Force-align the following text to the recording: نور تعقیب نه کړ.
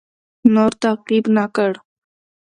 نور 0.53 0.71
تعقیب 0.83 1.25
نه 1.37 1.45
کړ. 1.55 1.71